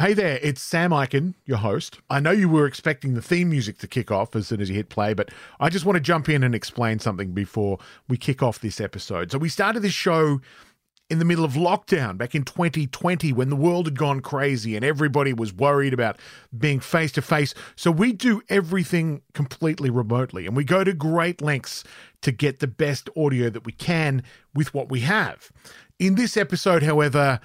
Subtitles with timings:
[0.00, 1.98] Hey there, it's Sam Ikin, your host.
[2.08, 4.76] I know you were expecting the theme music to kick off as soon as you
[4.76, 8.40] hit play, but I just want to jump in and explain something before we kick
[8.40, 9.32] off this episode.
[9.32, 10.40] So, we started this show
[11.10, 14.84] in the middle of lockdown back in 2020 when the world had gone crazy and
[14.84, 16.16] everybody was worried about
[16.56, 17.52] being face to face.
[17.74, 21.82] So, we do everything completely remotely and we go to great lengths
[22.22, 24.22] to get the best audio that we can
[24.54, 25.50] with what we have.
[25.98, 27.40] In this episode, however,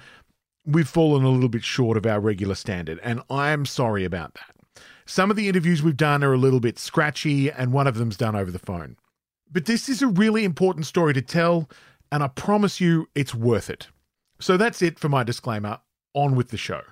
[0.66, 4.82] we've fallen a little bit short of our regular standard, and I'm sorry about that.
[5.06, 8.16] Some of the interviews we've done are a little bit scratchy, and one of them's
[8.16, 8.96] done over the phone.
[9.50, 11.68] But this is a really important story to tell,
[12.10, 13.88] and I promise you it's worth it.
[14.40, 15.80] So that's it for my disclaimer.
[16.14, 16.82] On with the show.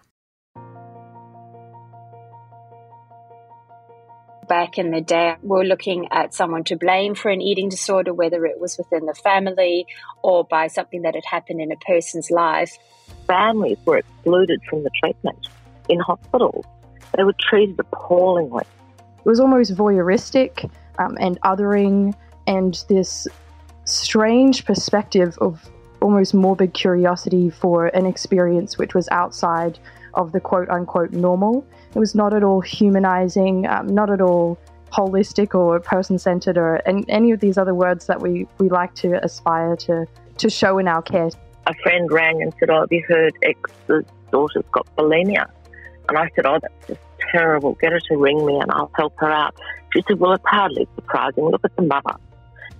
[4.53, 8.45] back in the day, we're looking at someone to blame for an eating disorder, whether
[8.45, 9.87] it was within the family
[10.23, 12.77] or by something that had happened in a person's life.
[13.33, 15.49] Families were excluded from the treatment
[15.89, 16.67] in hospitals.
[17.17, 18.65] They were treated appallingly.
[18.99, 22.15] It was almost voyeuristic um, and othering,
[22.47, 23.27] and this
[23.87, 25.71] strange perspective of
[26.03, 29.79] almost morbid curiosity for an experience which was outside
[30.13, 31.65] of the quote unquote normal.
[31.95, 34.59] It was not at all humanizing, um, not at all
[34.93, 39.25] holistic or person centered or any, of these other words that we, we like to
[39.25, 41.31] aspire to, to show in our care.
[41.67, 45.49] A friend rang and said, Oh, have you heard X's daughter's got bulimia?
[46.09, 47.75] And I said, Oh, that's just terrible.
[47.81, 49.55] Get her to ring me and I'll help her out.
[49.93, 51.45] She said, Well, it's hardly surprising.
[51.45, 52.17] Look at the mother.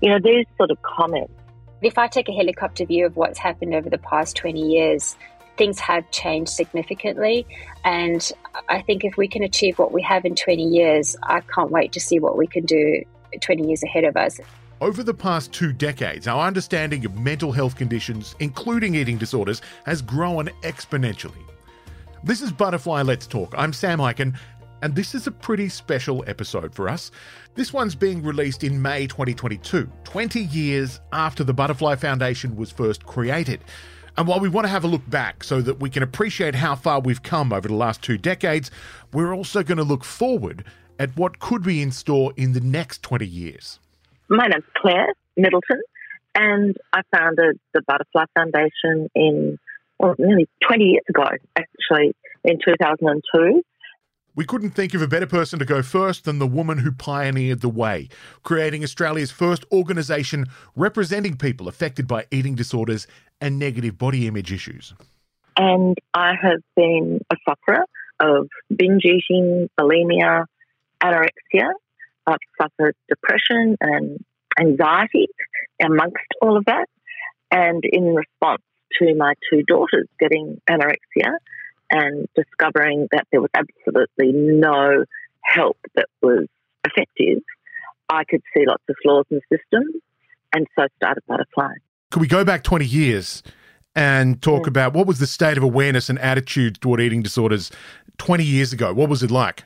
[0.01, 1.33] You know, these sort of comments.
[1.81, 5.17] If I take a helicopter view of what's happened over the past 20 years,
[5.57, 7.47] things have changed significantly.
[7.85, 8.31] And
[8.69, 11.93] I think if we can achieve what we have in 20 years, I can't wait
[11.93, 13.03] to see what we can do
[13.41, 14.41] 20 years ahead of us.
[14.83, 20.03] Over the past two decades, our understanding of mental health conditions, including eating disorders, has
[20.03, 21.45] grown exponentially.
[22.25, 23.55] This is Butterfly Let's Talk.
[23.57, 24.37] I'm Sam Ikin,
[24.83, 27.13] and this is a pretty special episode for us.
[27.55, 33.07] This one's being released in May 2022, 20 years after the Butterfly Foundation was first
[33.07, 33.61] created.
[34.19, 36.75] And while we want to have a look back so that we can appreciate how
[36.75, 38.73] far we've come over the last two decades,
[39.13, 40.65] we're also going to look forward
[40.99, 43.79] at what could be in store in the next 20 years.
[44.33, 45.83] My name's Claire Middleton,
[46.35, 49.59] and I founded the Butterfly Foundation in
[49.99, 53.63] well, nearly 20 years ago, actually, in 2002.
[54.35, 57.61] We couldn't think of a better person to go first than the woman who pioneered
[57.61, 58.09] the way,
[58.43, 63.07] creating Australia's first organisation representing people affected by eating disorders
[63.43, 64.95] and negative body image issues.
[65.59, 67.85] And I have been a sufferer
[68.19, 70.47] of binge eating, bulimia,
[71.03, 71.73] anorexia.
[72.27, 74.25] I've suffered depression and
[74.61, 75.27] anxiety
[75.83, 76.87] amongst all of that.
[77.51, 78.63] And in response
[78.99, 81.33] to my two daughters getting anorexia,
[81.93, 85.05] and discovering that there was absolutely no
[85.43, 86.47] help that was
[86.85, 87.43] effective,
[88.09, 90.01] I could see lots of flaws in the system
[90.55, 91.75] and so started Butterfly.
[92.11, 93.43] Could we go back 20 years
[93.95, 97.71] and talk about what was the state of awareness and attitude toward eating disorders
[98.19, 98.93] 20 years ago?
[98.93, 99.65] What was it like?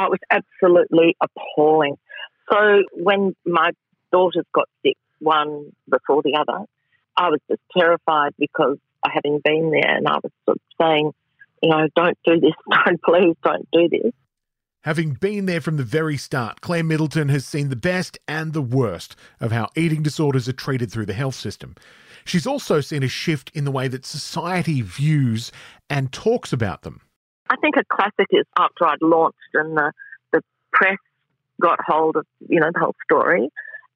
[0.00, 1.96] Oh, it was absolutely appalling.
[2.50, 3.72] So when my
[4.10, 6.64] daughters got sick, one before the other,
[7.16, 11.12] I was just terrified because I having been there and I was sort of saying,
[11.62, 12.52] you know, don't do this,
[12.86, 14.12] don't please don't do this.
[14.84, 18.62] Having been there from the very start, Claire Middleton has seen the best and the
[18.62, 21.74] worst of how eating disorders are treated through the health system.
[22.24, 25.52] She's also seen a shift in the way that society views
[25.90, 27.02] and talks about them.
[27.50, 29.92] I think a classic is after I'd launched and the,
[30.32, 30.40] the
[30.72, 30.98] press
[31.60, 33.48] got hold of, you know, the whole story,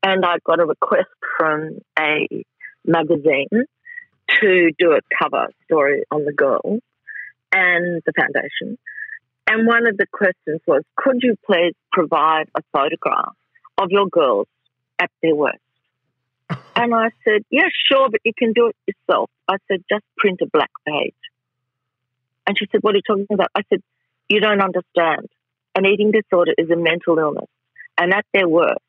[0.02, 2.28] and I got a request from a
[2.84, 3.48] magazine
[4.40, 6.80] to do a cover story on the girls
[7.52, 8.76] and the foundation.
[9.46, 13.34] And one of the questions was, could you please provide a photograph
[13.78, 14.48] of your girls
[14.98, 15.58] at their worst?
[16.76, 19.30] and I said, yeah, sure, but you can do it yourself.
[19.48, 21.14] I said, just print a black page.
[22.46, 23.48] And she said, what are you talking about?
[23.54, 23.80] I said,
[24.28, 25.28] you don't understand.
[25.74, 27.48] An eating disorder is a mental illness.
[27.98, 28.80] And at their worst,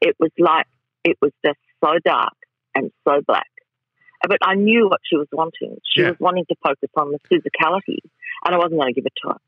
[0.00, 0.66] it was like,
[1.04, 2.34] it was just so dark
[2.74, 3.46] and so black.
[4.22, 5.78] But I knew what she was wanting.
[5.84, 6.10] She yeah.
[6.10, 7.98] was wanting to focus on the physicality,
[8.44, 9.38] and I wasn't going to give it to her.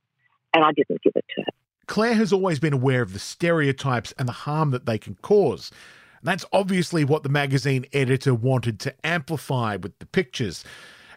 [0.54, 1.52] And I didn't give it to her.
[1.86, 5.70] Claire has always been aware of the stereotypes and the harm that they can cause.
[6.20, 10.64] And that's obviously what the magazine editor wanted to amplify with the pictures.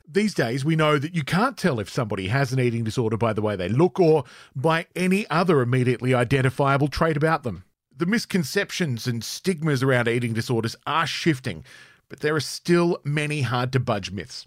[0.07, 3.33] These days, we know that you can't tell if somebody has an eating disorder by
[3.33, 4.23] the way they look or
[4.55, 7.63] by any other immediately identifiable trait about them.
[7.97, 11.63] The misconceptions and stigmas around eating disorders are shifting,
[12.07, 14.45] but there are still many hard to budge myths.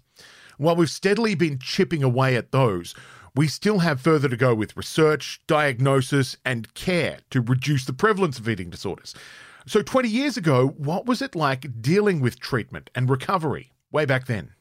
[0.57, 2.95] While we've steadily been chipping away at those,
[3.35, 8.39] we still have further to go with research, diagnosis, and care to reduce the prevalence
[8.39, 9.13] of eating disorders.
[9.65, 14.25] So, 20 years ago, what was it like dealing with treatment and recovery way back
[14.25, 14.53] then?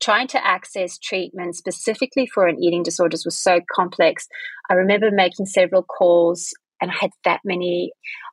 [0.00, 4.26] Trying to access treatment specifically for an eating disorders was so complex.
[4.70, 7.92] I remember making several calls and I had that many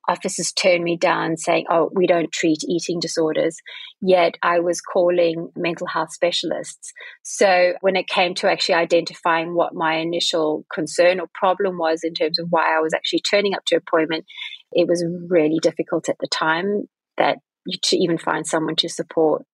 [0.10, 3.58] officers turn me down saying, Oh, we don't treat eating disorders.
[4.02, 6.92] Yet I was calling mental health specialists.
[7.24, 12.14] So when it came to actually identifying what my initial concern or problem was in
[12.14, 14.26] terms of why I was actually turning up to appointment,
[14.74, 17.38] it was really difficult at the time that
[17.84, 19.46] to even find someone to support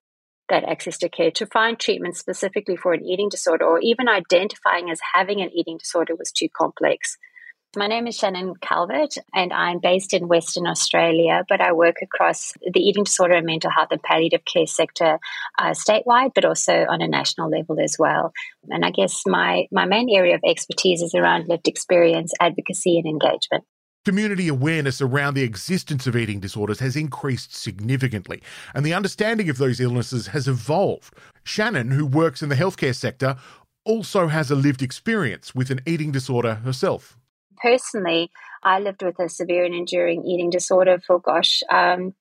[0.50, 4.90] that access to care to find treatment specifically for an eating disorder or even identifying
[4.90, 7.18] as having an eating disorder was too complex.
[7.76, 12.54] My name is Shannon Calvert, and I'm based in Western Australia, but I work across
[12.62, 15.20] the eating disorder and mental health and palliative care sector
[15.60, 18.32] uh, statewide, but also on a national level as well.
[18.70, 23.06] And I guess my, my main area of expertise is around lived experience, advocacy, and
[23.06, 23.66] engagement.
[24.08, 28.42] Community awareness around the existence of eating disorders has increased significantly,
[28.74, 31.14] and the understanding of those illnesses has evolved.
[31.44, 33.36] Shannon, who works in the healthcare sector,
[33.84, 37.18] also has a lived experience with an eating disorder herself
[37.58, 38.32] personally,
[38.64, 42.14] I lived with a severe and enduring eating disorder for, gosh, um,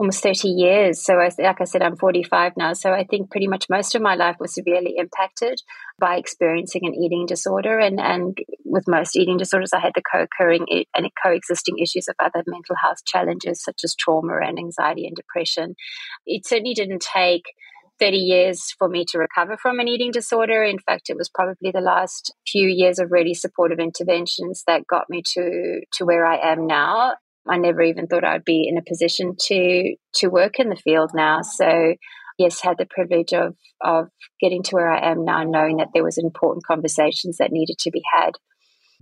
[0.00, 1.04] almost 30 years.
[1.04, 2.72] So, I, like I said, I'm 45 now.
[2.72, 5.60] So, I think pretty much most of my life was severely impacted
[5.98, 7.78] by experiencing an eating disorder.
[7.78, 12.14] And, and with most eating disorders, I had the co occurring and coexisting issues of
[12.18, 15.74] other mental health challenges, such as trauma and anxiety and depression.
[16.24, 17.44] It certainly didn't take
[17.98, 20.64] 30 years for me to recover from an eating disorder.
[20.64, 25.10] In fact, it was probably the last few years of really supportive interventions that got
[25.10, 27.16] me to, to where I am now.
[27.48, 31.12] I never even thought I'd be in a position to to work in the field
[31.14, 31.42] now.
[31.42, 31.94] So
[32.38, 34.08] yes, had the privilege of of
[34.40, 37.90] getting to where I am now, knowing that there was important conversations that needed to
[37.90, 38.32] be had.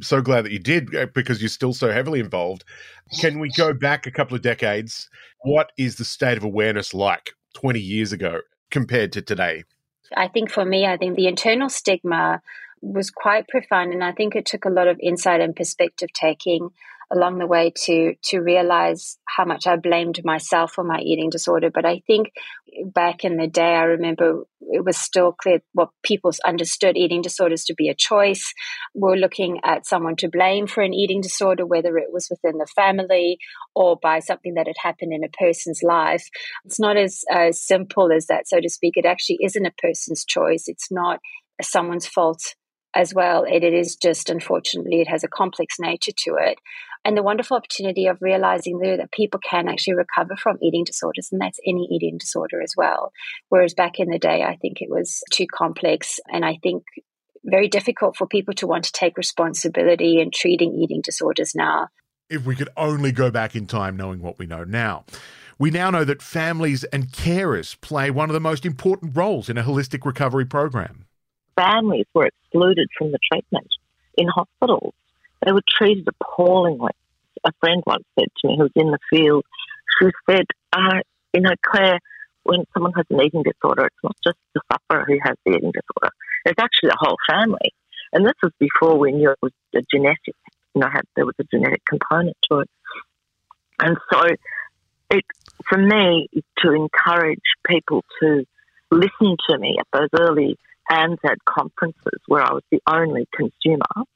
[0.01, 2.65] So glad that you did uh, because you're still so heavily involved.
[3.21, 5.09] Can we go back a couple of decades?
[5.43, 9.65] What is the state of awareness like 20 years ago compared to today?
[10.17, 12.41] I think for me, I think the internal stigma
[12.81, 16.71] was quite profound, and I think it took a lot of insight and perspective taking
[17.11, 21.71] along the way to to realize how much I blamed myself for my eating disorder.
[21.73, 22.33] But I think
[22.85, 27.65] back in the day, I remember it was still clear what people understood eating disorders
[27.65, 28.53] to be a choice.
[28.95, 32.69] We're looking at someone to blame for an eating disorder, whether it was within the
[32.77, 33.39] family
[33.75, 36.29] or by something that had happened in a person's life.
[36.65, 38.97] It's not as simple as that, so to speak.
[38.97, 40.65] It actually isn't a person's choice.
[40.67, 41.21] It's not
[41.63, 42.55] someone's fault
[42.95, 43.45] as well.
[43.45, 46.59] It, it is just, unfortunately, it has a complex nature to it
[47.05, 51.29] and the wonderful opportunity of realizing there that people can actually recover from eating disorders,
[51.33, 53.13] and that's any eating disorder as well.
[53.49, 56.85] Whereas back in the day, I think it was too complex, and I think
[57.45, 61.89] very difficult for people to want to take responsibility in treating eating disorders now.
[62.29, 65.05] If we could only go back in time knowing what we know now.
[65.59, 69.59] We now know that families and carers play one of the most important roles in
[69.59, 71.07] a holistic recovery program.
[71.57, 73.67] Families were excluded from the treatment
[74.17, 74.95] in hospitals
[75.45, 76.93] they were treated appallingly.
[77.45, 79.45] A friend once said to me, who was in the field,
[80.01, 81.01] she said, uh,
[81.33, 82.01] you know, Claire,
[82.43, 85.73] when someone has an eating disorder, it's not just the sufferer who has the eating
[85.73, 86.15] disorder.
[86.45, 87.73] It's actually the whole family.
[88.13, 90.35] And this was before we knew it was a genetic,
[90.75, 92.71] you know, had, there was a genetic component to it.
[93.79, 94.23] And so
[95.11, 95.25] it,
[95.69, 98.45] for me, to encourage people to
[98.91, 100.59] listen to me at those early
[100.91, 104.07] ANZAED conferences where I was the only consumer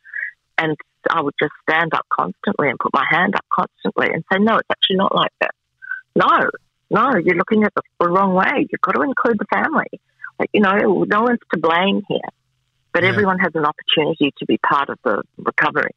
[0.58, 0.76] and
[1.10, 4.56] I would just stand up constantly and put my hand up constantly and say, no,
[4.56, 5.54] it's actually not like that.
[6.14, 6.50] No,
[6.90, 8.66] no, you're looking at the, the wrong way.
[8.70, 10.00] You've got to include the family.
[10.38, 12.20] Like, you know, no one's to blame here,
[12.92, 13.08] but yeah.
[13.08, 15.92] everyone has an opportunity to be part of the recovery.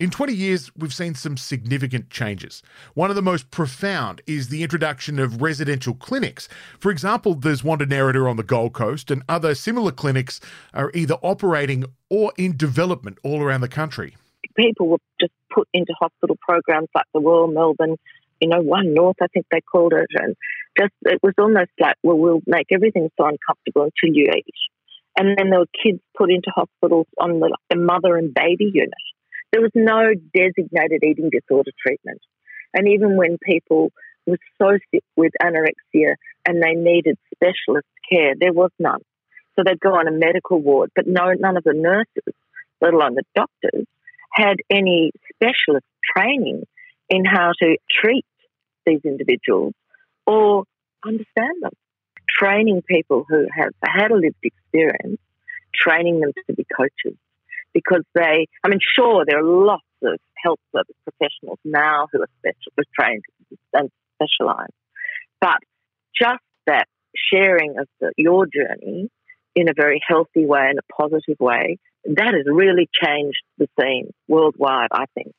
[0.00, 2.62] In 20 years, we've seen some significant changes.
[2.94, 6.48] One of the most profound is the introduction of residential clinics.
[6.78, 10.40] For example, there's Wandi Nerida on the Gold Coast, and other similar clinics
[10.72, 14.16] are either operating or in development all around the country.
[14.56, 17.96] People were just put into hospital programs like the Royal Melbourne,
[18.40, 20.34] you know, One North, I think they called it, and
[20.78, 24.46] just it was almost like, well, we'll make everything so uncomfortable until you eat.
[25.18, 28.94] And then there were kids put into hospitals on the, the mother and baby unit
[29.52, 32.20] there was no designated eating disorder treatment.
[32.72, 33.90] And even when people
[34.26, 36.14] were so sick with anorexia
[36.46, 39.00] and they needed specialist care, there was none.
[39.56, 42.34] So they'd go on a medical ward, but no, none of the nurses,
[42.80, 43.86] let alone the doctors,
[44.32, 46.62] had any specialist training
[47.08, 48.24] in how to treat
[48.86, 49.74] these individuals
[50.26, 50.64] or
[51.04, 51.72] understand them.
[52.28, 55.20] Training people who have had a lived experience,
[55.74, 57.18] training them to be coaches
[57.72, 62.28] because they, I mean, sure, there are lots of health service professionals now who are
[62.38, 63.22] special, who are trained
[63.72, 64.72] and specialised,
[65.40, 65.58] but
[66.18, 66.86] just that
[67.32, 69.10] sharing of the, your journey
[69.54, 74.12] in a very healthy way, in a positive way, that has really changed the scene
[74.28, 75.34] worldwide, I think.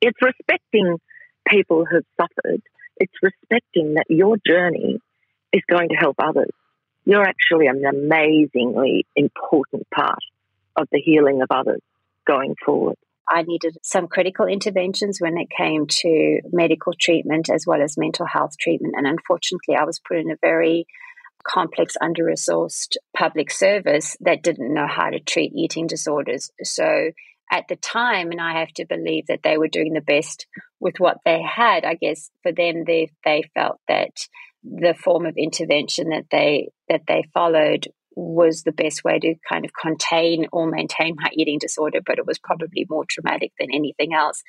[0.00, 0.98] It's respecting
[1.46, 2.62] people who've suffered.
[2.96, 4.98] It's respecting that your journey
[5.52, 6.50] is going to help others.
[7.04, 10.22] You're actually an amazingly important part
[10.80, 11.80] of the healing of others
[12.26, 12.96] going forward.
[13.28, 18.26] I needed some critical interventions when it came to medical treatment as well as mental
[18.26, 18.94] health treatment.
[18.96, 20.86] And unfortunately, I was put in a very
[21.44, 26.50] complex, under resourced public service that didn't know how to treat eating disorders.
[26.62, 27.10] So
[27.50, 30.46] at the time, and I have to believe that they were doing the best
[30.78, 31.84] with what they had.
[31.84, 34.10] I guess for them, they they felt that
[34.62, 37.88] the form of intervention that they that they followed
[38.20, 42.26] was the best way to kind of contain or maintain my eating disorder, but it
[42.26, 44.42] was probably more traumatic than anything else.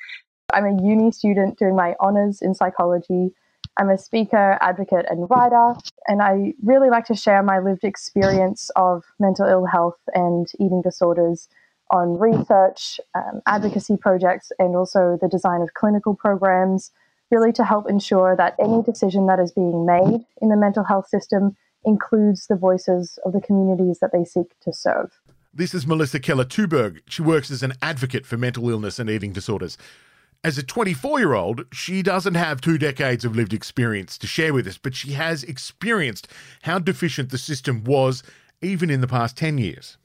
[0.52, 3.30] I'm a uni student doing my honors in psychology.
[3.78, 5.74] I'm a speaker, advocate, and writer,
[6.06, 10.82] and I really like to share my lived experience of mental ill health and eating
[10.82, 11.48] disorders
[11.90, 16.90] on research, um, advocacy projects, and also the design of clinical programs,
[17.30, 21.08] really to help ensure that any decision that is being made in the mental health
[21.08, 25.10] system includes the voices of the communities that they seek to serve.
[25.54, 27.00] This is Melissa Keller Tuberg.
[27.06, 29.76] She works as an advocate for mental illness and eating disorders.
[30.44, 34.54] As a 24 year old, she doesn't have two decades of lived experience to share
[34.54, 36.26] with us, but she has experienced
[36.62, 38.22] how deficient the system was
[38.60, 39.98] even in the past 10 years.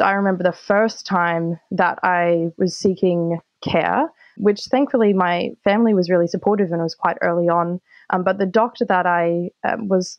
[0.00, 6.10] I remember the first time that I was seeking care, which thankfully my family was
[6.10, 7.80] really supportive and it was quite early on.
[8.10, 10.18] Um, but the doctor that I um, was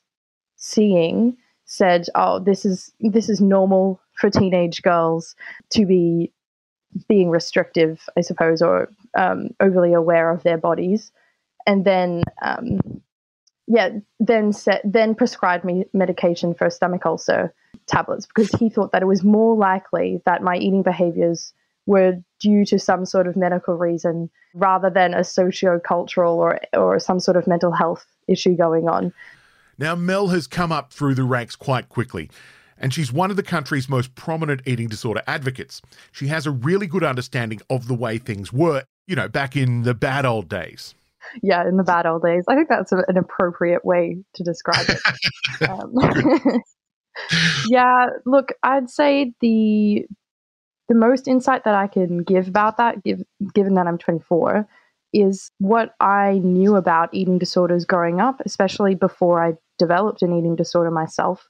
[0.60, 1.36] seeing
[1.66, 5.36] said, "Oh, this is this is normal for teenage girls
[5.72, 6.32] to be
[7.08, 11.12] being restrictive, I suppose, or um, overly aware of their bodies."
[11.66, 12.80] And then, um,
[13.68, 13.90] yeah,
[14.20, 17.54] then set, then prescribed me medication for a stomach ulcer
[17.88, 21.54] tablets because he thought that it was more likely that my eating behaviors
[21.86, 27.20] were due to some sort of medical reason rather than a socio-cultural or or some
[27.20, 29.14] sort of mental health issue going on.
[29.80, 32.30] Now, Mel has come up through the ranks quite quickly,
[32.78, 35.82] and she's one of the country's most prominent eating disorder advocates.
[36.12, 39.84] She has a really good understanding of the way things were, you know, back in
[39.84, 40.96] the bad old days.
[41.42, 42.44] Yeah, in the bad old days.
[42.50, 45.70] I think that's an appropriate way to describe it.
[45.70, 46.62] um,
[47.70, 50.06] yeah, look, I'd say the
[50.90, 53.22] the most insight that I can give about that, give,
[53.54, 54.68] given that I'm 24,
[55.14, 60.56] is what I knew about eating disorders growing up, especially before I developed an eating
[60.56, 61.48] disorder myself,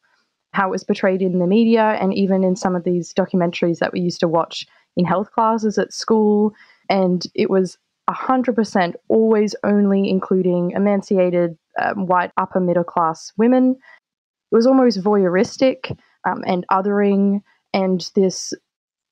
[0.53, 3.91] how it was portrayed in the media and even in some of these documentaries that
[3.91, 6.53] we used to watch in health classes at school.
[6.89, 7.77] And it was
[8.09, 13.75] 100% always only including emancipated um, white upper middle class women.
[14.51, 15.95] It was almost voyeuristic
[16.25, 17.41] um, and othering,
[17.73, 18.53] and this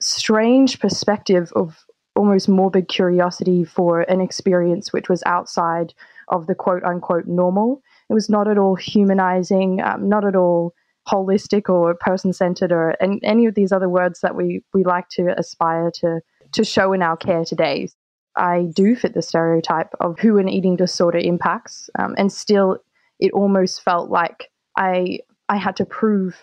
[0.02, 5.94] strange perspective of almost morbid curiosity for an experience which was outside
[6.30, 7.82] of the quote unquote normal.
[8.10, 10.74] It was not at all humanizing, um, not at all
[11.08, 15.08] holistic or person centered or and any of these other words that we, we like
[15.10, 16.20] to aspire to,
[16.52, 17.88] to show in our care today.
[18.36, 22.78] I do fit the stereotype of who an eating disorder impacts, um, and still,
[23.20, 26.38] it almost felt like I I had to prove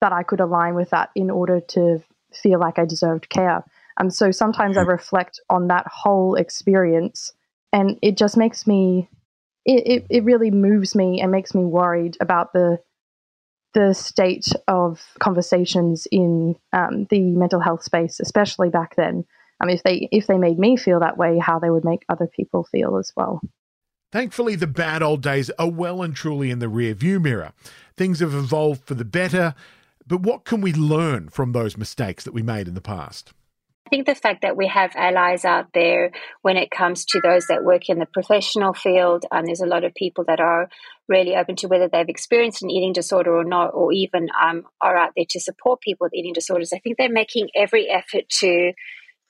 [0.00, 2.02] that I could align with that in order to
[2.32, 3.64] feel like I deserved care.
[3.98, 7.32] Um, so sometimes I reflect on that whole experience,
[7.72, 9.08] and it just makes me
[9.64, 12.78] it, it, it really moves me and makes me worried about the
[13.74, 19.24] the state of conversations in um, the mental health space, especially back then.
[19.60, 22.26] Um, if they if they made me feel that way, how they would make other
[22.26, 23.40] people feel as well.
[24.10, 27.52] Thankfully, the bad old days are well and truly in the rear view mirror.
[27.96, 29.54] Things have evolved for the better,
[30.06, 33.32] but what can we learn from those mistakes that we made in the past?
[33.92, 37.62] Think the fact that we have allies out there when it comes to those that
[37.62, 40.70] work in the professional field, and there's a lot of people that are
[41.08, 44.96] really open to whether they've experienced an eating disorder or not, or even um, are
[44.96, 46.72] out there to support people with eating disorders.
[46.72, 48.72] I think they're making every effort to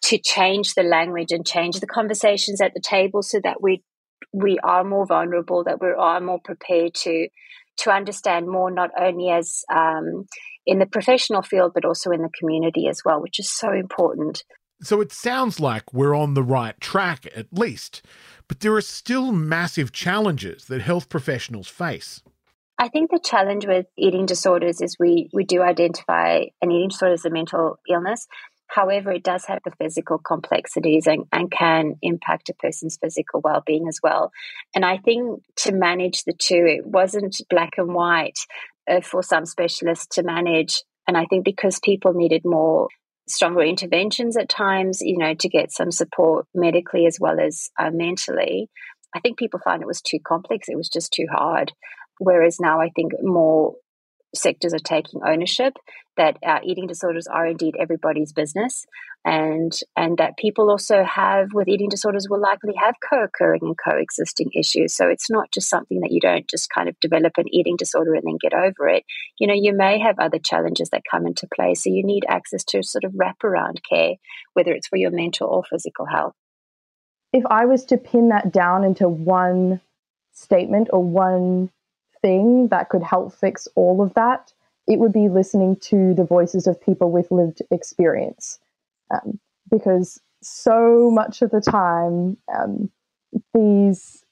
[0.02, 3.82] to change the language and change the conversations at the table so that we
[4.32, 7.26] we are more vulnerable, that we are more prepared to
[7.78, 10.26] to understand more, not only as um,
[10.66, 14.44] in the professional field, but also in the community as well, which is so important.
[14.82, 18.02] So it sounds like we're on the right track, at least,
[18.48, 22.20] but there are still massive challenges that health professionals face.
[22.78, 27.14] I think the challenge with eating disorders is we, we do identify an eating disorder
[27.14, 28.26] as a mental illness.
[28.66, 33.62] However, it does have the physical complexities and, and can impact a person's physical well
[33.64, 34.32] being as well.
[34.74, 38.38] And I think to manage the two, it wasn't black and white
[38.90, 40.82] uh, for some specialists to manage.
[41.06, 42.88] And I think because people needed more
[43.28, 47.90] stronger interventions at times, you know, to get some support medically as well as uh,
[47.92, 48.68] mentally,
[49.14, 50.68] I think people found it was too complex.
[50.68, 51.72] It was just too hard.
[52.18, 53.74] Whereas now I think more
[54.34, 55.74] sectors are taking ownership
[56.16, 58.84] that uh, eating disorders are indeed everybody's business
[59.24, 64.50] and and that people also have with eating disorders will likely have co-occurring and coexisting
[64.54, 64.94] issues.
[64.94, 68.14] So it's not just something that you don't just kind of develop an eating disorder
[68.14, 69.04] and then get over it.
[69.38, 72.64] You know you may have other challenges that come into play so you need access
[72.64, 74.14] to sort of wraparound care
[74.54, 76.34] whether it's for your mental or physical health.
[77.32, 79.80] If i was to pin that down into one
[80.32, 81.70] statement or one
[82.22, 84.52] thing that could help fix all of that,
[84.86, 88.58] it would be listening to the voices of people with lived experience.
[89.10, 89.38] Um,
[89.70, 92.90] because so much of the time, um,
[93.54, 94.24] these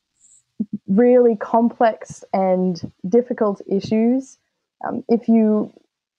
[0.87, 4.39] really complex and difficult issues,
[4.87, 5.73] um, if you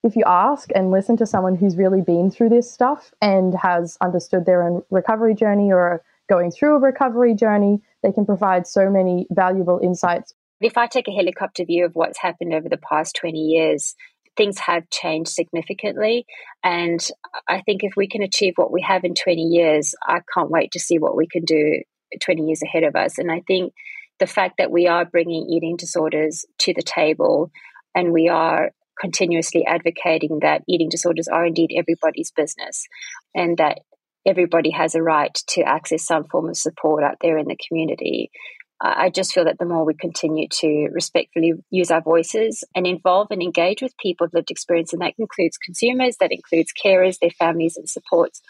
[0.03, 3.99] if you ask and listen to someone who's really been through this stuff and has
[4.01, 8.89] understood their own recovery journey or going through a recovery journey, they can provide so
[8.89, 13.15] many valuable insights if I take a helicopter view of what's happened over the past
[13.15, 13.95] 20 years,
[14.37, 16.25] things have changed significantly.
[16.63, 16.99] And
[17.47, 20.71] I think if we can achieve what we have in 20 years, I can't wait
[20.71, 21.81] to see what we can do
[22.21, 23.17] 20 years ahead of us.
[23.17, 23.73] And I think
[24.19, 27.51] the fact that we are bringing eating disorders to the table
[27.95, 32.87] and we are continuously advocating that eating disorders are indeed everybody's business
[33.33, 33.79] and that
[34.25, 38.29] everybody has a right to access some form of support out there in the community
[38.83, 43.27] I just feel that the more we continue to respectfully use our voices and involve
[43.29, 47.29] and engage with people with lived experience, and that includes consumers, that includes carers, their
[47.29, 48.41] families, and supports,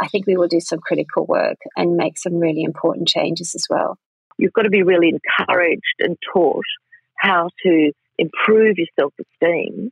[0.00, 3.66] I think we will do some critical work and make some really important changes as
[3.68, 3.98] well.
[4.38, 6.64] You've got to be really encouraged and taught
[7.16, 9.90] how to improve your self esteem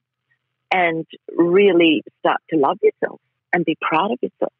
[0.71, 3.21] and really start to love yourself
[3.53, 4.53] and be proud of yourself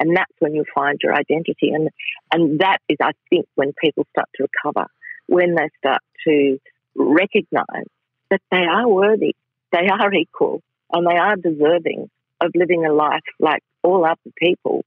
[0.00, 1.70] and that's when you'll find your identity.
[1.72, 1.90] And
[2.32, 4.86] and that is, I think, when people start to recover,
[5.26, 6.58] when they start to
[6.96, 7.86] recognise
[8.30, 9.36] that they are worthy,
[9.70, 12.10] they are equal, and they are deserving
[12.40, 14.84] of living a life like all other people.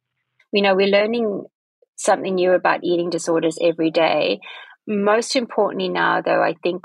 [0.51, 1.45] You know, we're learning
[1.95, 4.39] something new about eating disorders every day.
[4.87, 6.83] Most importantly, now, though, I think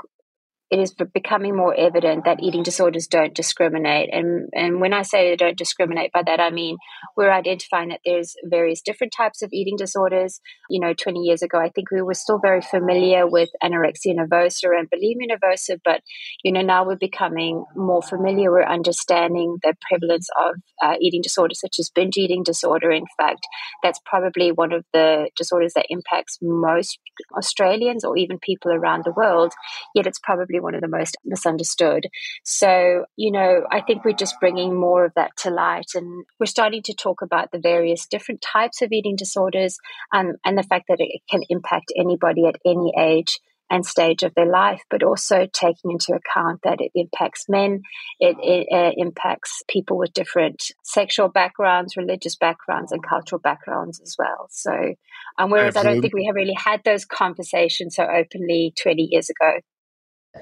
[0.71, 4.09] it is becoming more evident that eating disorders don't discriminate.
[4.13, 6.77] And, and when I say they don't discriminate, by that I mean
[7.17, 10.39] we're identifying that there's various different types of eating disorders.
[10.69, 14.77] You know, 20 years ago, I think we were still very familiar with anorexia nervosa
[14.77, 16.01] and bulimia nervosa, but,
[16.43, 18.51] you know, now we're becoming more familiar.
[18.51, 22.91] We're understanding the prevalence of uh, eating disorders such as binge eating disorder.
[22.91, 23.41] In fact,
[23.81, 26.99] that's probably one of the disorders that impacts most
[27.35, 29.53] Australians or even people around the world,
[29.95, 32.07] yet it's probably one of the most misunderstood.
[32.43, 36.45] So, you know, I think we're just bringing more of that to light and we're
[36.45, 39.77] starting to talk about the various different types of eating disorders
[40.13, 44.33] um, and the fact that it can impact anybody at any age and stage of
[44.35, 47.83] their life, but also taking into account that it impacts men,
[48.19, 54.15] it, it uh, impacts people with different sexual backgrounds, religious backgrounds, and cultural backgrounds as
[54.17, 54.47] well.
[54.49, 54.71] So,
[55.37, 55.89] um, whereas Absolutely.
[55.89, 59.59] I don't think we have really had those conversations so openly 20 years ago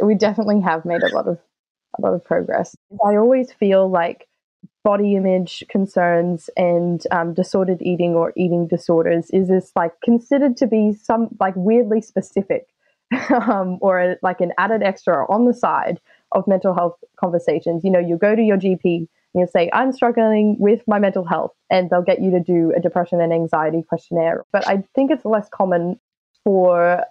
[0.02, 1.40] we definitely have made a lot of
[1.98, 2.76] a lot of progress.
[3.06, 4.28] I always feel like
[4.84, 10.68] body image concerns and um, disordered eating or eating disorders is this like considered to
[10.68, 12.68] be some like weirdly specific
[13.30, 16.00] um, or a, like an added extra on the side
[16.34, 17.84] of mental health conversations.
[17.84, 21.26] You know, you go to your GP and you say, I'm struggling with my mental
[21.26, 24.46] health, and they'll get you to do a depression and anxiety questionnaire.
[24.52, 26.00] But I think it's less common
[26.44, 27.04] for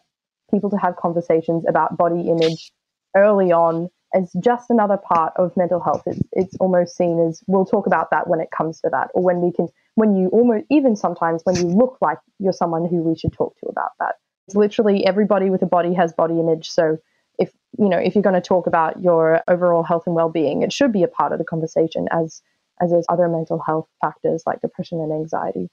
[0.51, 2.73] people to have conversations about body image
[3.17, 6.03] early on as just another part of mental health.
[6.07, 9.23] It's, it's almost seen as we'll talk about that when it comes to that, or
[9.23, 13.03] when we can, when you almost, even sometimes when you look like you're someone who
[13.03, 14.15] we should talk to about that.
[14.47, 16.71] It's literally everybody with a body has body image.
[16.71, 16.99] So
[17.39, 20.63] if, you know, if you're going to talk about your overall health and well being,
[20.63, 22.43] it should be a part of the conversation as,
[22.81, 25.69] as there's other mental health factors like depression and anxiety.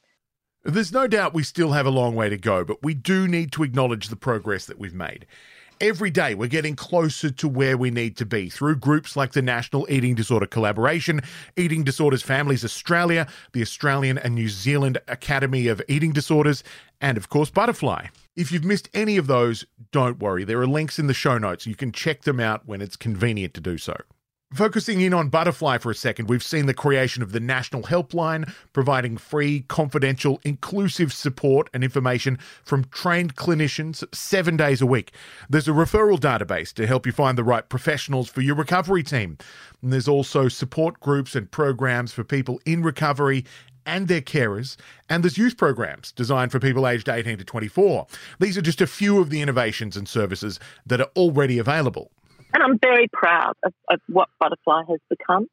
[0.65, 3.51] There's no doubt we still have a long way to go, but we do need
[3.51, 5.25] to acknowledge the progress that we've made.
[5.81, 9.41] Every day, we're getting closer to where we need to be through groups like the
[9.41, 11.19] National Eating Disorder Collaboration,
[11.57, 16.63] Eating Disorders Families Australia, the Australian and New Zealand Academy of Eating Disorders,
[17.01, 18.07] and of course, Butterfly.
[18.37, 20.45] If you've missed any of those, don't worry.
[20.45, 21.67] There are links in the show notes.
[21.67, 23.97] You can check them out when it's convenient to do so.
[24.53, 28.53] Focusing in on Butterfly for a second, we've seen the creation of the National Helpline,
[28.71, 35.11] providing free, confidential, inclusive support and information from trained clinicians seven days a week.
[35.49, 39.39] There's a referral database to help you find the right professionals for your recovery team.
[39.81, 43.45] And there's also support groups and programs for people in recovery
[43.87, 44.77] and their carers,
[45.09, 48.05] and there's youth programs designed for people aged 18 to 24.
[48.39, 52.11] These are just a few of the innovations and services that are already available.
[52.53, 55.47] And I'm very proud of, of what Butterfly has become.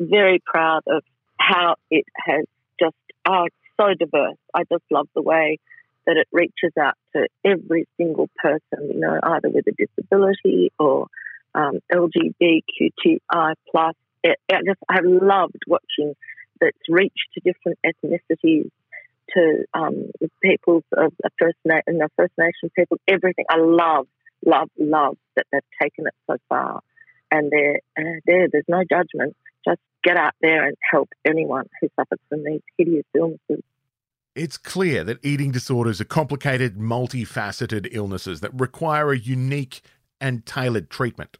[0.00, 1.02] Very proud of
[1.38, 2.46] how it has
[2.80, 4.38] just, oh, it's so diverse.
[4.54, 5.58] I just love the way
[6.06, 11.08] that it reaches out to every single person, you know, either with a disability or
[11.54, 13.94] um, LGBTQI plus.
[14.24, 16.14] I just I loved watching
[16.60, 18.70] that's reached to different ethnicities,
[19.34, 20.10] to um,
[20.42, 22.98] peoples of First Na- and First Nation people.
[23.06, 24.06] Everything I love
[24.44, 26.80] love, love that they've taken it so far.
[27.30, 29.36] And there, uh, there, there's no judgment.
[29.64, 33.62] Just get out there and help anyone who suffers from these hideous illnesses.
[34.34, 39.82] It's clear that eating disorders are complicated, multifaceted illnesses that require a unique
[40.20, 41.38] and tailored treatment.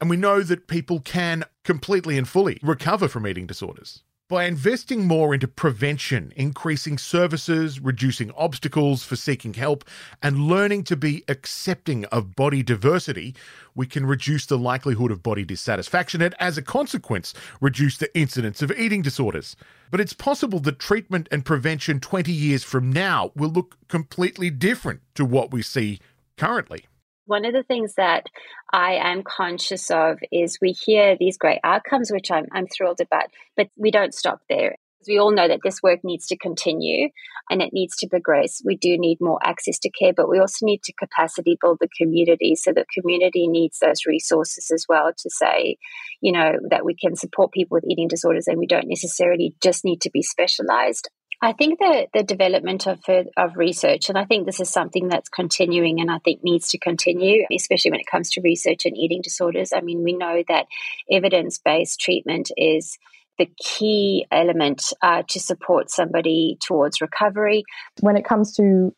[0.00, 4.02] And we know that people can completely and fully recover from eating disorders.
[4.34, 9.84] By investing more into prevention, increasing services, reducing obstacles for seeking help,
[10.24, 13.36] and learning to be accepting of body diversity,
[13.76, 18.60] we can reduce the likelihood of body dissatisfaction and, as a consequence, reduce the incidence
[18.60, 19.54] of eating disorders.
[19.92, 25.02] But it's possible that treatment and prevention 20 years from now will look completely different
[25.14, 26.00] to what we see
[26.36, 26.86] currently.
[27.26, 28.26] One of the things that
[28.72, 33.30] I am conscious of is we hear these great outcomes, which I'm, I'm thrilled about,
[33.56, 34.76] but we don't stop there.
[35.06, 37.10] We all know that this work needs to continue
[37.50, 38.62] and it needs to progress.
[38.64, 41.88] We do need more access to care, but we also need to capacity build the
[41.96, 42.54] community.
[42.54, 45.76] So the community needs those resources as well to say,
[46.20, 49.84] you know, that we can support people with eating disorders and we don't necessarily just
[49.84, 51.10] need to be specialized.
[51.44, 53.00] I think that the development of
[53.36, 56.78] of research, and I think this is something that's continuing, and I think needs to
[56.78, 59.74] continue, especially when it comes to research and eating disorders.
[59.74, 60.68] I mean, we know that
[61.10, 62.96] evidence based treatment is
[63.36, 67.64] the key element uh, to support somebody towards recovery.
[68.00, 68.94] When it comes to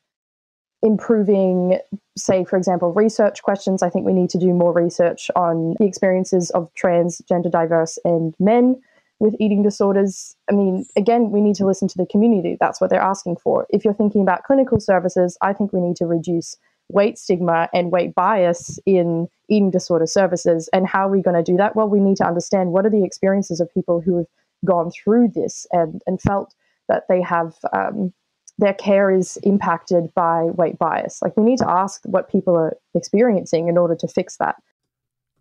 [0.85, 1.81] improving,
[2.17, 5.87] say, for example, research questions, I think we need to do more research on the
[5.87, 8.81] experiences of trans, gender diverse, and men
[9.19, 12.57] with eating disorders, I mean, again, we need to listen to the community.
[12.61, 13.67] That's what they're asking for.
[13.71, 16.57] If you're thinking about clinical services, I think we need to reduce
[16.89, 20.69] weight stigma and weight bias in eating disorder services.
[20.73, 21.75] And how are we going to do that?
[21.75, 24.27] Well, we need to understand what are the experiences of people who have
[24.65, 26.55] gone through this and, and felt
[26.89, 28.13] that they have um,
[28.59, 31.21] their care is impacted by weight bias.
[31.21, 34.57] Like we need to ask what people are experiencing in order to fix that.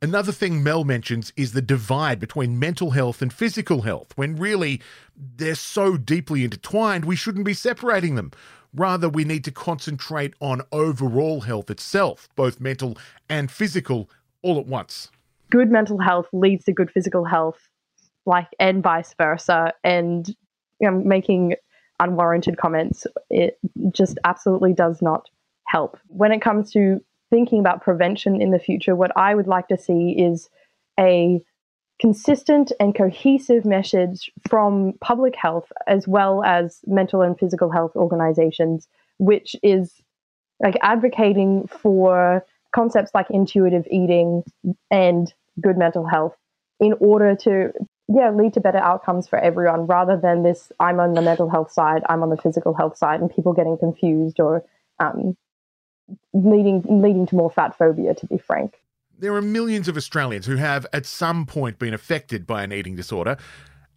[0.06, 4.80] Another thing Mel mentions is the divide between mental health and physical health, when really
[5.18, 8.30] they're so deeply intertwined, we shouldn't be separating them.
[8.76, 14.08] Rather, we need to concentrate on overall health itself, both mental and physical,
[14.44, 15.10] all at once.
[15.50, 17.58] Good mental health leads to good physical health,
[18.28, 19.74] like and vice versa.
[19.84, 20.28] And
[20.80, 21.56] you know, making
[22.00, 23.58] unwarranted comments, it
[23.92, 25.28] just absolutely does not
[25.66, 25.98] help.
[26.10, 29.78] When it comes to thinking about prevention in the future, what I would like to
[29.78, 30.50] see is
[31.00, 31.42] a
[32.00, 38.88] consistent and cohesive message from public health as well as mental and physical health organizations,
[39.18, 40.02] which is
[40.62, 44.44] like advocating for concepts like intuitive eating
[44.92, 46.36] and good mental health
[46.80, 47.72] in order to
[48.08, 51.72] yeah lead to better outcomes for everyone rather than this i'm on the mental health
[51.72, 54.64] side i'm on the physical health side and people getting confused or
[55.00, 55.36] um,
[56.34, 58.76] leading leading to more fat phobia to be frank
[59.18, 62.98] there are millions of Australians who have at some point been affected by an eating
[62.98, 63.38] disorder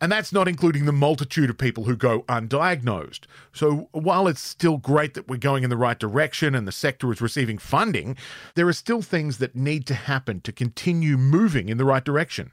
[0.00, 3.22] and that's not including the multitude of people who go undiagnosed.
[3.52, 7.12] So, while it's still great that we're going in the right direction and the sector
[7.12, 8.16] is receiving funding,
[8.54, 12.52] there are still things that need to happen to continue moving in the right direction.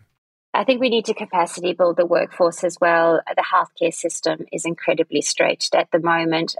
[0.55, 3.21] I think we need to capacity build the workforce as well.
[3.27, 6.55] The healthcare system is incredibly stretched at the moment.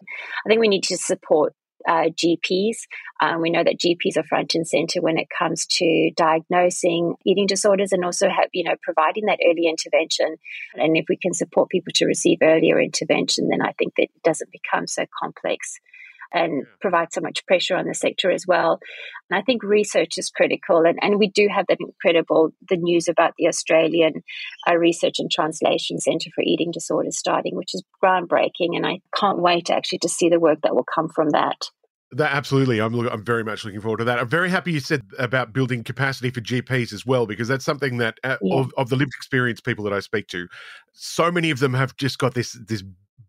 [0.45, 1.55] I think we need to support
[1.88, 2.78] uh, GPs.
[3.21, 7.48] Um, we know that GPs are front and center when it comes to diagnosing eating
[7.48, 10.38] disorders and also have, you know, providing that early intervention.
[10.76, 14.24] And if we can support people to receive earlier intervention, then I think that it
[14.24, 15.80] doesn't become so complex
[16.33, 18.79] and provide so much pressure on the sector as well.
[19.29, 20.85] And I think research is critical.
[20.85, 24.23] And, and we do have that incredible, the news about the Australian
[24.69, 28.75] uh, Research and Translation Centre for Eating Disorders starting, which is groundbreaking.
[28.75, 31.69] And I can't wait actually to see the work that will come from that.
[32.11, 32.79] That absolutely.
[32.79, 34.19] I'm I'm very much looking forward to that.
[34.19, 37.97] I'm very happy you said about building capacity for GPs as well, because that's something
[37.97, 38.55] that uh, yeah.
[38.55, 40.47] of, of the lived experience people that I speak to,
[40.93, 42.83] so many of them have just got this this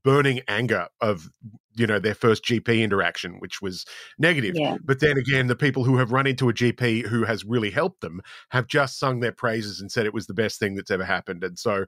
[0.07, 1.29] burning anger of
[1.75, 3.85] you know their first GP interaction, which was
[4.19, 4.55] negative.
[4.55, 4.77] Yeah.
[4.83, 8.03] But then again, the people who have run into a GP who has really helped
[8.03, 11.05] them have just sung their praises and said it was the best thing that's ever
[11.05, 11.43] happened.
[11.43, 11.87] And so,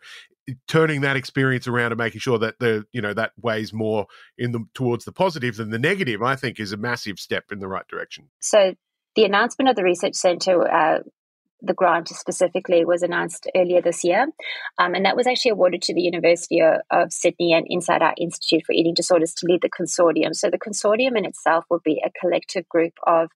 [0.67, 4.51] turning that experience around and making sure that the you know that weighs more in
[4.51, 7.69] the towards the positive than the negative, I think, is a massive step in the
[7.69, 8.31] right direction.
[8.41, 8.75] So.
[9.17, 11.01] The announcement of the research centre uh,
[11.61, 14.27] the grant specifically was announced earlier this year,
[14.79, 18.21] um, and that was actually awarded to the University of, of, Sydney and Inside Out
[18.21, 20.35] Institute for Eating Disorders to lead the consortium.
[20.35, 23.31] So the consortium in itself will be a collective group of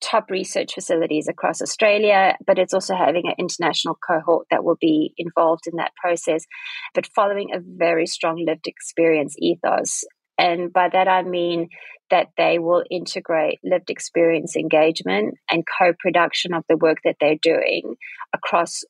[0.00, 5.12] top research facilities across Australia, but it's also having an international cohort that will be
[5.18, 6.46] involved in that process,
[6.94, 10.04] but following a very strong lived experience ethos.
[10.40, 11.68] And by that I mean
[12.10, 17.36] that they will integrate lived experience engagement and co production of the work that they're
[17.36, 17.96] doing
[18.34, 18.82] across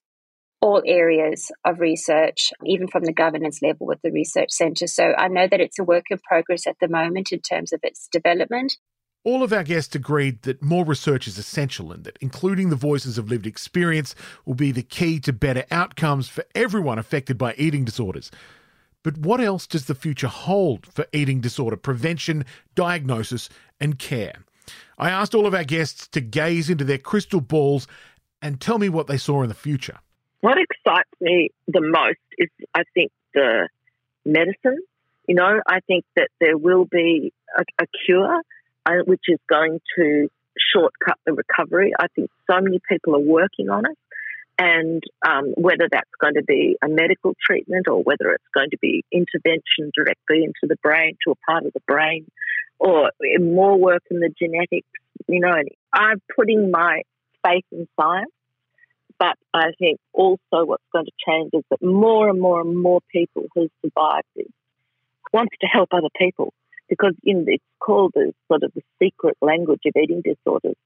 [0.61, 4.87] all areas of research, even from the governance level with the research centre.
[4.87, 7.81] So I know that it's a work in progress at the moment in terms of
[7.83, 8.77] its development.
[9.25, 13.19] All of our guests agreed that more research is essential and that including the voices
[13.19, 14.15] of lived experience
[14.47, 18.31] will be the key to better outcomes for everyone affected by eating disorders.
[19.03, 23.49] But what else does the future hold for eating disorder prevention, diagnosis,
[23.81, 24.35] and care?
[24.99, 27.87] I asked all of our guests to gaze into their crystal balls
[28.43, 29.99] and tell me what they saw in the future.
[30.41, 33.69] What excites me the most is, I think, the
[34.25, 34.79] medicine.
[35.27, 38.43] You know, I think that there will be a, a cure
[38.87, 40.29] uh, which is going to
[40.73, 41.93] shortcut the recovery.
[41.99, 43.99] I think so many people are working on it
[44.61, 48.79] and um, whether that's going to be a medical treatment or whether it's going to
[48.79, 52.27] be intervention directly into the brain to a part of the brain
[52.79, 54.89] or more work in the genetics
[55.29, 55.55] you know
[55.93, 57.03] i'm putting my
[57.45, 58.31] faith in science
[59.19, 63.01] but i think also what's going to change is that more and more and more
[63.11, 64.47] people who survive this
[65.33, 66.53] want to help other people
[66.89, 70.77] because you know, it's called the sort of the secret language of eating disorders.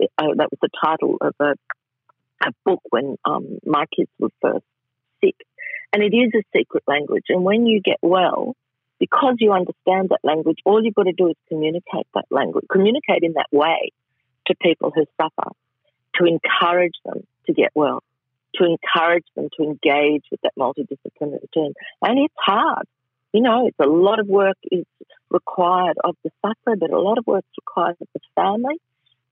[0.00, 1.54] Uh, that was the title of a
[2.42, 4.64] a book when um, my kids were first
[5.22, 5.36] sick.
[5.92, 7.24] And it is a secret language.
[7.28, 8.56] And when you get well,
[8.98, 13.22] because you understand that language, all you've got to do is communicate that language, communicate
[13.22, 13.92] in that way
[14.46, 15.50] to people who suffer,
[16.16, 18.02] to encourage them to get well,
[18.56, 21.72] to encourage them to engage with that multidisciplinary team.
[22.02, 22.86] And it's hard.
[23.32, 24.84] You know, it's a lot of work is
[25.30, 28.80] required of the sufferer, but a lot of work is required of the family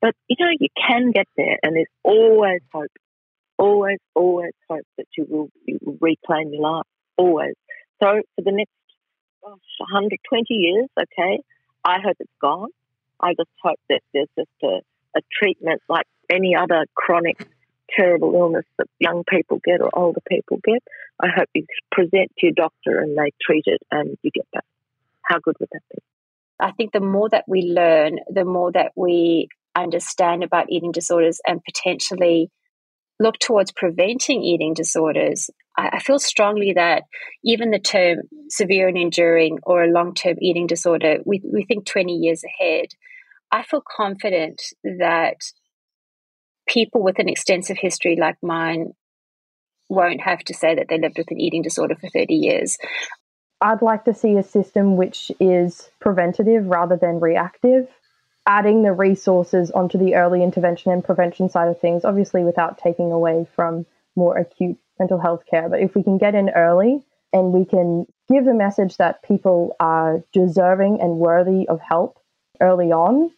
[0.02, 2.90] but you know, you can get there, and there's always hope.
[3.56, 6.86] Always, always hope that you will, you will reclaim your life.
[7.16, 7.54] Always.
[8.02, 8.72] So for the next
[9.40, 11.42] gosh, 120 years, okay,
[11.84, 12.70] I hope it's gone.
[13.20, 14.80] I just hope that there's just a,
[15.16, 17.46] a treatment like any other chronic,
[17.96, 20.82] terrible illness that young people get or older people get.
[21.20, 24.64] I hope you present to your doctor and they treat it and you get better.
[25.22, 25.98] How good would that be?
[26.58, 31.40] I think the more that we learn, the more that we understand about eating disorders
[31.46, 32.50] and potentially
[33.18, 37.04] look towards preventing eating disorders, I, feel strongly that
[37.44, 41.86] even the term severe and enduring or a long term eating disorder, we, we think
[41.86, 42.86] 20 years ahead.
[43.50, 45.36] I feel confident that
[46.66, 48.92] people with an extensive history like mine
[49.88, 52.78] won't have to say that they lived with an eating disorder for 30 years.
[53.60, 57.88] I'd like to see a system which is preventative rather than reactive
[58.46, 63.12] adding the resources onto the early intervention and prevention side of things, obviously without taking
[63.12, 65.68] away from more acute mental health care.
[65.68, 67.02] But if we can get in early
[67.32, 72.18] and we can give the message that people are deserving and worthy of help
[72.60, 73.30] early on,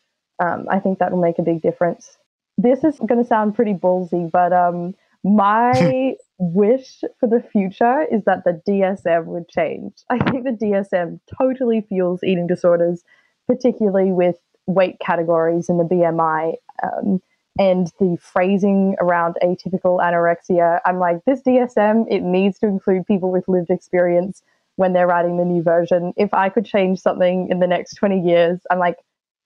[0.42, 2.16] um, I think that will make a big difference.
[2.56, 8.24] This is going to sound pretty ballsy, but um, my wish for the future is
[8.24, 9.92] that the DSM would change.
[10.10, 13.02] I think the DSM totally fuels eating disorders,
[13.46, 17.20] particularly with weight categories in the BMI um,
[17.58, 20.80] and the phrasing around atypical anorexia.
[20.84, 24.42] I'm like, this DSM, it needs to include people with lived experience
[24.76, 26.12] when they're writing the new version.
[26.16, 28.96] If I could change something in the next 20 years, I'm like,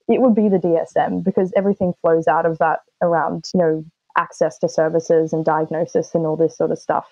[0.09, 3.85] it would be the DSM because everything flows out of that around, you know,
[4.17, 7.07] access to services and diagnosis and all this sort of stuff.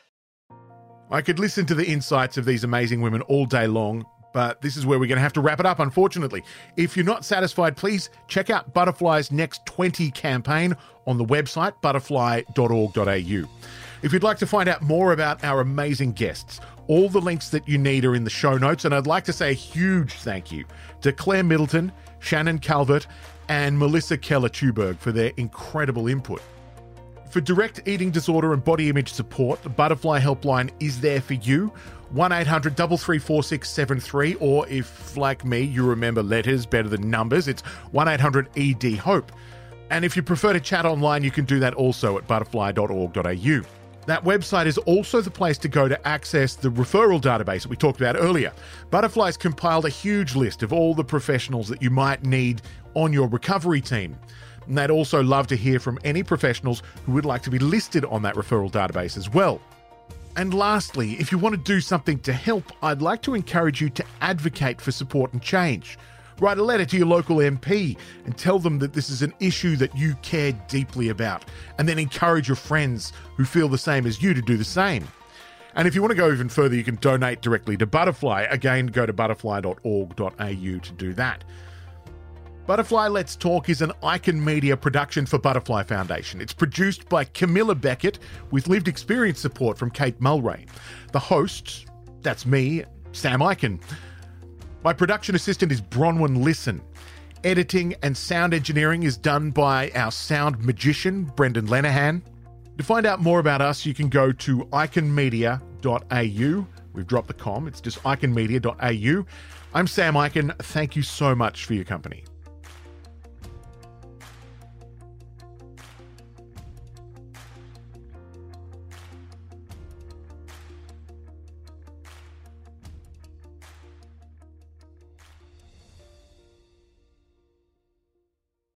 [1.11, 4.05] I could listen to the insights of these amazing women all day long,
[4.37, 6.45] but this is where we're going to have to wrap it up, unfortunately.
[6.77, 13.49] If you're not satisfied, please check out Butterfly's Next 20 campaign on the website butterfly.org.au.
[14.03, 17.67] If you'd like to find out more about our amazing guests, all the links that
[17.67, 18.85] you need are in the show notes.
[18.85, 20.67] And I'd like to say a huge thank you
[21.01, 23.07] to Claire Middleton, Shannon Calvert,
[23.49, 26.43] and Melissa Keller Tuberg for their incredible input.
[27.31, 31.73] For direct eating disorder and body image support, the Butterfly Helpline is there for you.
[32.11, 38.09] 1 800 333 or if, like me, you remember letters better than numbers, it's 1
[38.09, 39.33] 800 ED HOPE.
[39.91, 43.63] And if you prefer to chat online, you can do that also at butterfly.org.au.
[44.07, 47.77] That website is also the place to go to access the referral database that we
[47.77, 48.53] talked about earlier.
[48.91, 52.63] Butterfly's compiled a huge list of all the professionals that you might need
[52.95, 54.17] on your recovery team.
[54.69, 58.05] And they'd also love to hear from any professionals who would like to be listed
[58.05, 59.61] on that referral database as well.
[60.37, 63.89] And lastly, if you want to do something to help, I'd like to encourage you
[63.91, 65.99] to advocate for support and change.
[66.39, 67.97] Write a letter to your local MP
[68.27, 71.47] and tell them that this is an issue that you care deeply about,
[71.79, 75.09] and then encourage your friends who feel the same as you to do the same.
[75.75, 78.47] And if you want to go even further, you can donate directly to Butterfly.
[78.51, 81.45] Again, go to butterfly.org.au to do that.
[82.67, 86.41] Butterfly Let's Talk is an Icon Media production for Butterfly Foundation.
[86.41, 88.19] It's produced by Camilla Beckett
[88.51, 90.67] with lived experience support from Kate Mulray.
[91.13, 91.87] The hosts,
[92.23, 93.81] that's me, Sam Ikin.
[94.83, 96.83] My production assistant is Bronwyn Listen.
[97.45, 102.21] Editing and sound engineering is done by our sound magician, Brendan Lenahan.
[102.79, 106.67] To find out more about us, you can go to iconmedia.au.
[106.95, 109.27] We've dropped the com, it's just iconmedia.au.
[109.73, 110.59] I'm Sam Ikin.
[110.59, 112.25] Thank you so much for your company.